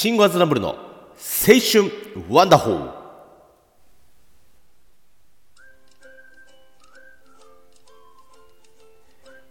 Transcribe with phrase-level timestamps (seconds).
[0.00, 0.76] シンゴアズナブルの青
[1.60, 1.92] 春
[2.30, 2.90] ワンダホー。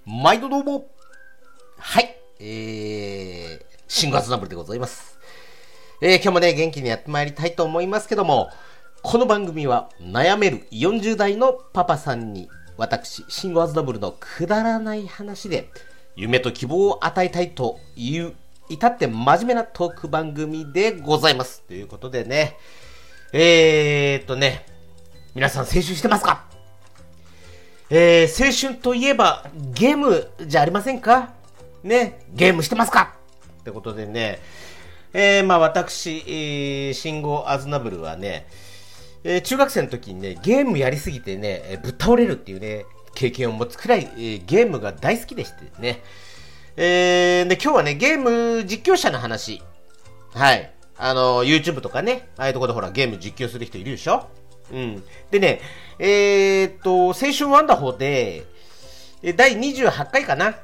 [0.07, 0.87] 毎度どうも。
[1.77, 2.15] はい。
[2.39, 5.19] えー、シンゴアズナブルでございます。
[6.01, 8.49] えー、今日もね元気にやってまいりたいと思いますけども
[9.03, 15.69] この番組は悩める40代のパパさんに私、シンゴアズナブルのくだらない話で
[16.15, 18.33] 夢と希望を与えたいという
[18.69, 21.63] 至って真面目なトーク番組でございます。
[21.63, 22.57] ということでね、
[23.33, 24.65] えー、っとね、
[25.33, 26.45] 皆さん青春してますか？
[27.89, 31.33] えー、青春といえばゲームじゃありませんか？
[31.83, 33.15] ね、ゲームしてますか？
[33.61, 34.39] ってことでね、
[35.13, 38.47] えー、まあ私、えー、信号アズナブルはね、
[39.23, 46.03] えー、中学生の時にね、ゲームやりすぎてね、ぶっ倒れるっていうね、経験を持つくらい、えー、ゲームが大好きでしてね、
[46.81, 49.61] えー、で、今日はね、ゲーム実況者の話。
[50.33, 50.71] はい。
[50.97, 54.27] あの、YouTube とかね、ああいうとこでほら、ゲーム実況する人いるでしょ？
[54.71, 55.03] うん。
[55.29, 55.59] でね、
[55.99, 58.45] えー、っと、青春ワンダホーで、
[59.35, 60.55] 第28回かな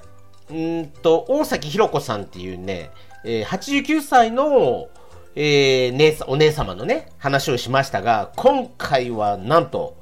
[0.49, 2.91] うんと、大崎ひろ子さんっていうね、
[3.25, 4.87] えー、89歳の、
[5.35, 9.97] えー、姉お姉様のね、話をしましたが、今回はなんと、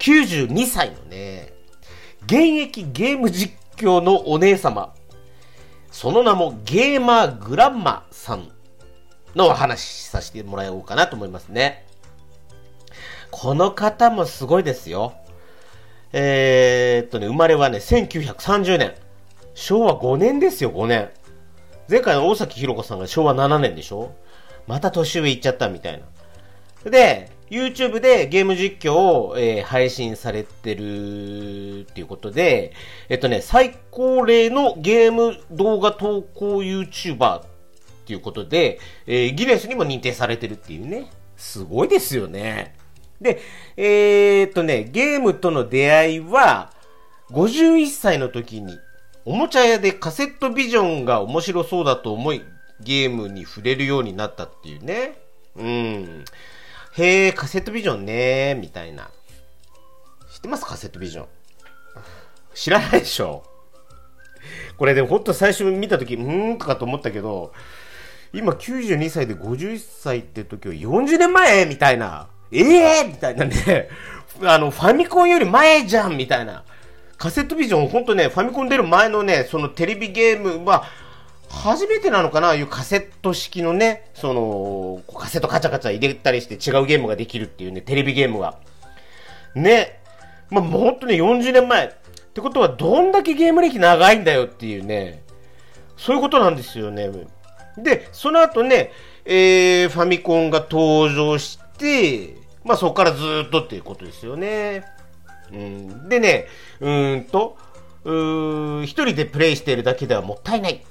[0.00, 1.52] 92歳のね、
[2.24, 4.92] 現役ゲーム実況のお姉様、
[5.94, 8.48] その名もゲーマーグランマさん
[9.36, 11.86] のお話しさせてもらおうかなと思いますね。
[13.30, 15.14] この方もすごいですよ。
[16.12, 18.94] えー、っとね、生まれはね、1930年。
[19.54, 21.10] 昭和5年ですよ、5年。
[21.88, 24.16] 前回の大崎ひろ子さんが昭和7年でしょ
[24.66, 26.02] また年上行っちゃったみたい
[26.84, 26.90] な。
[26.90, 32.72] で、YouTube でゲーム実況を、えー、配信されてるっていうことで、
[33.08, 37.42] えっとね、最高齢のゲーム動画投稿 YouTuber っ
[38.06, 41.10] ていうことで、えー、ギネスにも認定されてるっていうね。
[41.36, 42.74] すごいですよね。
[43.20, 43.40] で、
[43.76, 46.72] えー、っとね、ゲームとの出会いは、
[47.30, 48.78] 51歳の時に、
[49.24, 52.42] おもちゃ屋でカセットビジョンが面白そうだと思い、
[52.80, 55.18] ゲームに触れるようになったっていうね。
[55.56, 56.24] うん。
[56.96, 59.10] へえ、カセットビジョンねみたいな。
[60.30, 60.64] 知ってます？
[60.64, 61.26] カセットビジョン。
[62.54, 63.44] 知らないでしょ
[64.76, 67.52] これでもほんと最初見た時、うーんとかと思ったけど、
[68.32, 71.66] 今92歳で51歳って時は40年前？
[71.66, 72.28] みたいな。
[72.52, 73.88] ええー、みたいなね。
[74.42, 76.64] あの、ファミコンより前じゃんみたいな。
[77.16, 80.84] カセットビジョン、ほんとね、ファミコン出る前のね、そのテレビゲームは、
[81.48, 88.58] 初めてなのかなああいうカセット式のね、その、カセットカチャカチャ入れたりして違うゲームができるっていうね、テレビゲームが。
[89.54, 90.00] ね。
[90.50, 91.86] まあ、もっとね、40年前。
[91.86, 91.90] っ
[92.34, 95.22] てことは、どんだけゲーム歴長いんだよっていうね、
[95.96, 97.10] そういうことなんですよね。
[97.78, 98.92] で、その後ね、
[99.24, 104.84] えー、ファミコンが登場して、まあそこからずっとっていうことですよね。
[105.52, 106.46] うん、でね、
[106.80, 107.56] うーんと、
[108.04, 110.84] うー一人でプレイしているだけではもったいない。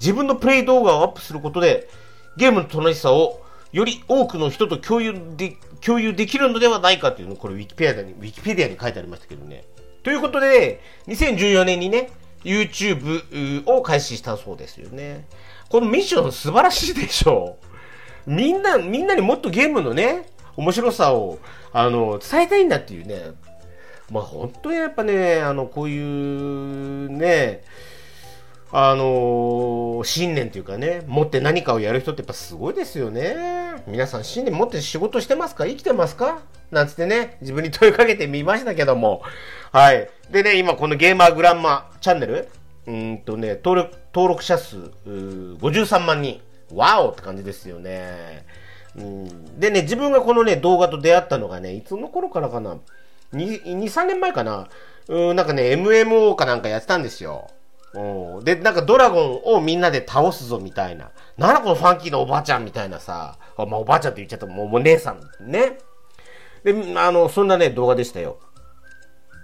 [0.00, 1.88] 自分のプレイ動画をアップすることで、
[2.36, 3.42] ゲームの楽しさを
[3.72, 9.64] より多くの人と共有で共有できるのではないかというのをこれウィキペディアに、ウィキペディアに書いてありましたけどね。
[10.02, 12.10] ということで、2014年にね、
[12.44, 15.26] YouTube を開始したそうですよね。
[15.68, 17.58] このミッション素晴らしいでしょ
[18.26, 18.30] う。
[18.30, 20.26] みんな、みんなにもっとゲームのね、
[20.56, 21.38] 面白さを、
[21.72, 23.32] あの、伝えたいんだっていうね。
[24.10, 27.62] まあ本当にやっぱね、あの、こういうね、
[28.70, 33.82] あのー、信念というかね、持って何かをやる人ってやっぱすごいですよね。
[33.86, 35.66] 皆さん信念持って仕事してますか？
[35.66, 36.42] 生きてますか？
[36.70, 39.22] なんつってね、自分に問いかけてみましたけども。
[39.72, 40.10] はい。
[40.30, 42.48] でね、今このゲーマーグランマチャンネル、
[42.86, 44.76] うんとね、登録、登録者数、
[45.06, 46.40] 53万人。
[46.70, 48.44] ワオって感じですよね。
[48.94, 52.76] うん、でね、自分がこのね、動画と出会ったのがね、いつの頃からかな
[53.32, 54.68] ?2、2 3年前かな？
[55.08, 57.48] うん、なんかね、MMO かなんかやってたんですよ。
[57.94, 58.44] うん。
[58.44, 61.10] で、なんかドラゴンをみんなで倒すぞみたいな。
[61.36, 63.38] なんだこのファンキーなおばあちゃんみたいなさ。
[63.56, 65.20] まあおばあちゃんって言っちゃったもう、もう姉さん
[65.50, 65.78] ね。
[66.64, 68.38] で、あの、そんなね、動画でしたよ。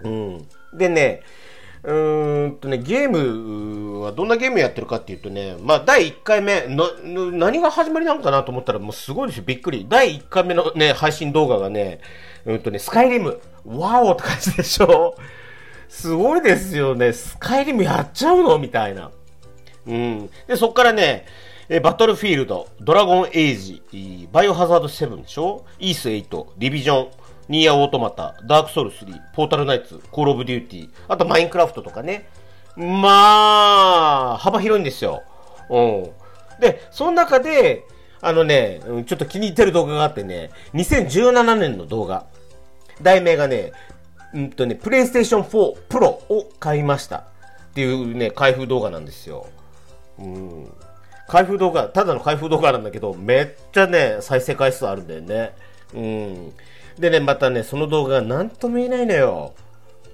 [0.02, 0.48] うん。
[0.74, 1.22] でね、
[1.84, 6.88] うーんとね、ゲームはどんなゲームやってるかっていうとね、まあ、第1回目、の、
[7.30, 9.86] 何が始まりなのかなと思ったら、もうすごいですよ、びっくり。
[9.88, 12.00] 第1回目のね、配信動画がね、
[12.46, 15.14] うんとね、スカイリム、ワオって感じでしょ？
[15.94, 17.12] すごいですよね。
[17.12, 18.58] スカイリムやっちゃうの？
[18.58, 19.12] みたいな。
[19.87, 20.29] うん。
[20.49, 21.25] で、そっからね、
[21.69, 25.64] えバトルフィールド、ドラゴンエイジ、バイオハザード7でしょ？
[25.79, 27.11] イース8、ディビジョン、
[27.49, 32.29] ニーアオートマタ、ダークソウル3、ポータルナイツ、コールオブデューティー、あとマインクラフトとかね。
[32.76, 35.23] まあ、幅広いんですよ。
[35.70, 36.11] うん。
[36.61, 37.85] で、その中で、
[38.20, 42.26] あのね、ちょっと気に入ってる動画があってね、2017年の動画。
[43.00, 43.73] 題名がね、
[44.34, 47.19] うんとね、プレイステーション4 Pro を買いました。
[47.19, 47.22] っ
[47.75, 49.46] ていうね、開封動画なんですよ。
[50.19, 50.72] うん。
[51.26, 55.54] 開封動画、ただの開封動画なんだけど、めっちゃね、再生回数あるんだよね。
[55.94, 56.52] うん。
[56.98, 59.54] でね、またね、その動画が何とも言えないのよ。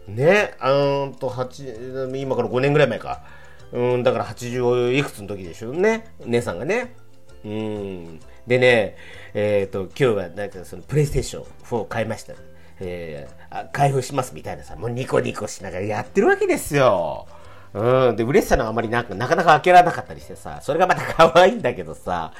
[0.06, 3.22] ね、あーんと、8、今から5年ぐらい前か。
[3.72, 6.12] うん、だから80いくつの時でしょうね。
[6.26, 6.94] 姉さんがね。
[7.44, 8.20] うん。
[8.46, 8.96] でね、
[9.34, 12.34] えっ、ー、と、今日はなんかそのプレイステーション4を買いました。
[12.80, 17.26] えー、開封しますみたいなさ、もうニコニコしながらやってるわけですよ。
[17.72, 18.16] うん。
[18.16, 22.32] で、嬉しさのあまりなんか、なかなか開けられなかったりしてさ、それがまた可愛いんだけどさ、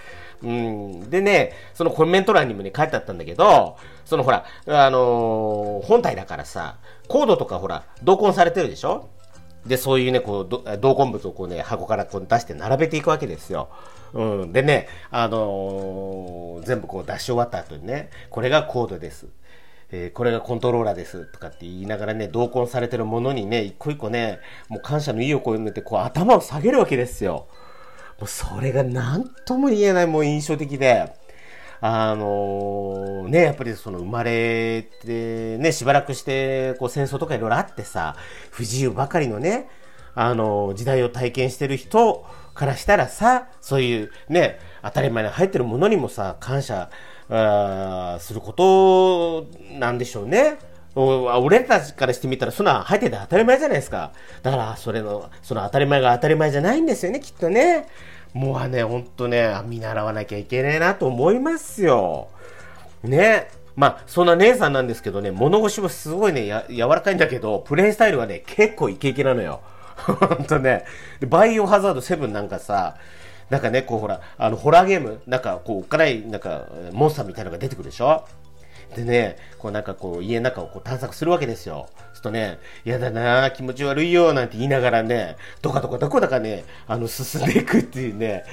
[0.42, 1.10] うん。
[1.10, 9.08] でね、そのコメント欄にもね、書いてあったんだけど、そのほら、あのー、本体だからさ、コードとかほら、同梱されてるでしょ？
[9.66, 13.68] で、そういうね、こう、同梱物をこうね、箱からこう出して並べていくわけですよ。
[14.14, 14.52] うん。
[14.52, 19.26] でね、あのー、全部こう出し終わった後にね、これがコードです。
[19.92, 24.38] えー、これがコントローラーですとかって言いながらね、同梱されてるものにね、一個一個ね、
[24.68, 27.48] もう感謝の意を込めて、こう頭を下げるわけですよ。
[28.20, 31.12] もうそれが何とも言えないもう印象的で、
[31.80, 38.16] あのー、ね、やっぱりその生まれてね、しばらくしてこう戦争とかいろいろあってさ、
[38.50, 39.68] 不自由ばかりのね、
[40.14, 46.90] あのー、時代を体験してる人からしたらさ、そういうね、当たり前に入ってるものにもさ、感謝
[48.20, 49.46] すること
[49.78, 50.58] なんでしょうね。
[50.94, 54.12] 俺たちからしてみたら、そんな入ってて当たり前じゃないですか。
[54.42, 57.86] だから、それの、その当たり前が当たり前じゃないんですよね、きっとね。
[58.34, 62.28] もうね、ほんとね、見習わなきゃいけないなと思いますよ。
[63.04, 63.48] ね。
[63.76, 69.60] まあ、そんな姉さんなんですけどね、物腰はすごいね、や、柔らかいんだけど、プレイスタイルはね、結構イケイケなのよ。
[70.06, 70.84] ほんとね。
[71.28, 72.96] バイオハザード7なんかさ、
[73.50, 78.24] なんかね、こうほら、あの、ホラーゲーム、なんかこう、おっかない、なんか、モンスターみたいなのが出てくるでしょ？
[78.94, 81.88] でね、こうなんかこう、家の中をこう探索するわけですよ。
[82.12, 88.44] するとね、嫌だな気持ち悪いよ、なんて言いながらね、どかどかどこだかね、あの、進んでいくっていうね、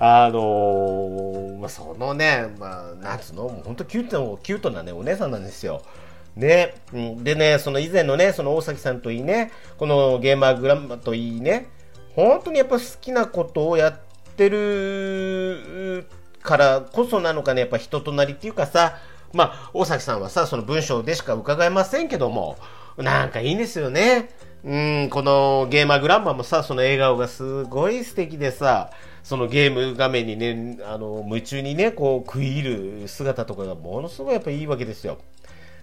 [0.00, 5.82] あのー、まあ、そのね、まあ、なんつうの、もう本当キュート、キュートなね、お姉さんなんですよ。
[6.36, 11.68] ね、でね、その以前のね、その大崎さんといいね、このゲーマーグランマといいね、
[12.14, 14.00] 本当にやっぱ好きなことをやっ
[14.34, 16.06] ってる
[16.42, 18.98] からこそなのかね、やっぱ人となりっていうかさ、
[19.32, 22.58] まあ、大崎さんはさ、その文章でしか伺えませんけども、
[22.98, 24.30] なんかいいんですよね。
[24.64, 28.90] うん、このゲーマーグランマもさ、その笑顔がすごい素敵でさ、
[29.22, 35.18] そのゲーム画面にね、あの、夢中にね、こう食い入る姿とかがものすごいやっぱいいわけですよ。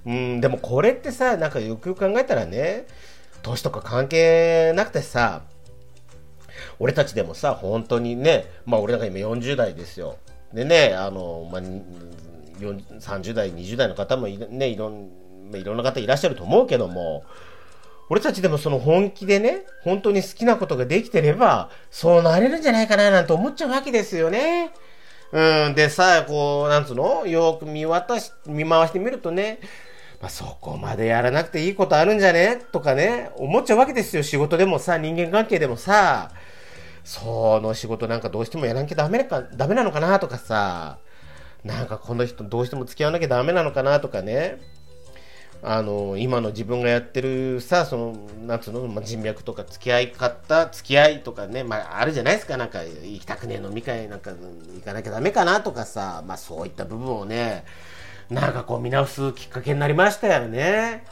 [0.06, 2.86] うん、でもこれってさ、なんかよくよく考えたらね、
[3.42, 5.44] 年とか関係なくてさ、
[6.80, 10.18] 俺たちでもさ、本当にね、まあ俺なんか今40代ですよ。
[10.54, 15.10] でね、あの、まあ、30代、20代の方もね、いろん、
[15.54, 17.24] いろんな方いらっしゃると思うけども、
[18.10, 24.72] 俺たちでもその本気でね、本当に好きなことができてれば、そうなれるんじゃないかななんて思っちゃうわけですよね。
[25.32, 27.26] うん、でさ、こう、なんつうの？
[27.26, 29.60] よく見渡し、見回してみるとね、
[30.22, 32.62] まあ、そこまでやらなくていいことあるんじゃね？
[32.72, 34.22] とかね、思っちゃうわけですよ。
[34.22, 36.32] 仕事でもさ、人間関係でもさ、
[37.04, 41.00] その仕事なんかどうしてもやらなきゃダメか、ダメなのかなとかさ、
[41.64, 44.62] なんかこの人どうしても付き合わなきゃダメなのかなとかね、
[45.64, 48.16] あの、今の自分がやってるさ、その、
[48.48, 57.64] なんつうの、まあ、人脈とか付き合い方、付き合いとかね、まあ、あるじゃないですか、なんか、行きたくねえ飲み会なんか行かなきゃダメかなとかさ、まあ、そういった部分をね、
[58.32, 61.04] なんかこう見直すきっかけになりましたよね。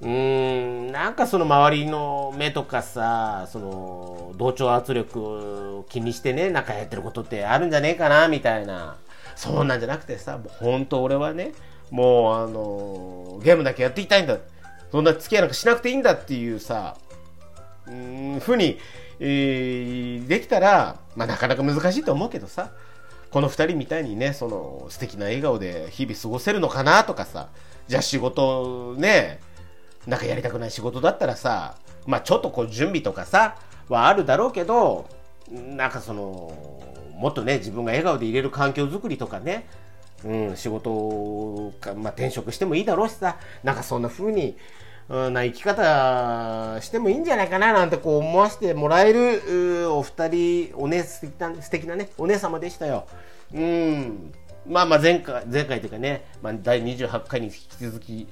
[0.00, 8.96] うーん、なんかその周りの目とかさ、その同調圧力を気にしてね、なんかやってることってあるんじゃねえかな、みたいな。
[9.36, 11.52] そうなんじゃなくてさ、もう本当俺はね、
[11.90, 14.36] もうあの、ゲームだけやっていきたいんだ。
[14.90, 16.96] そんな付き合いなんかしなくていいんだっていうさ、
[17.86, 18.78] うん、ふうに、
[19.20, 22.72] えー、できたら、まあなかなか難しいと思うけどさ、
[23.36, 27.50] この2人みたいにね、その素敵な笑顔で日々過ごせるのかなとかさ、
[27.86, 29.40] じゃあ仕事ね、
[30.06, 31.76] なんかやりたくない仕事だったらさ、
[32.06, 33.58] まあちょっとこう準備とかさ、
[33.90, 35.06] はあるだろうけど、
[35.52, 36.82] なんかその、
[37.14, 39.68] もっとね、自分が笑顔でいれる環境づくりとかね、
[40.24, 44.56] うん、仕事か、まあ転職してもいいだろうしさ、なんかそんな風に、
[45.08, 53.06] な生き方してもいいんじゃないかななんてこう思わせてもらえるお二人、おね、素敵な素敵なね、お姉様でしたよ。
[53.54, 54.32] うん。
[54.68, 58.26] まあまあ前回、前回というかね、まあ、第28回に引き続き、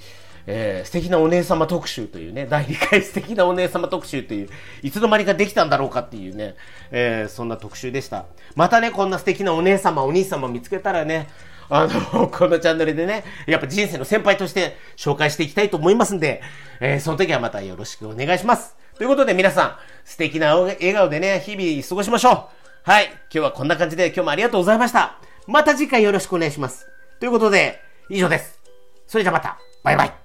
[0.46, 4.48] えー、素敵なお姉様特集というね、第2回素敵なお姉様特集という、
[4.82, 6.56] いつの間にかできたんだろうかっていうね、
[6.90, 8.26] えー、そんな特集でした。
[8.56, 11.28] またね、こんな素敵なお姉様、お兄様見つけたらね、
[11.68, 16.42] あの、このチャンネルでね、やっぱ人生の先輩として紹介していきたいと思いますんで、
[16.80, 18.76] えー、その時はまたよろしくお願いします。
[18.96, 22.90] ということで皆さん、素敵な笑顔でね、日々過ごしましょう。
[22.90, 23.06] はい。
[23.06, 25.18] 今日はこんな感じで今日もありがとうございました。
[25.46, 26.86] また次回よろしくお願いします。
[27.18, 28.60] ということで、以上です。
[29.06, 29.58] それじゃまた。
[29.82, 30.23] バイバイ。